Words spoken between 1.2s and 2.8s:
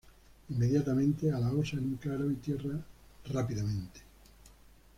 a la osa en un claro y tierra